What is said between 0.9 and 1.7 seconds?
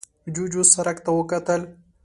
ته وکتل.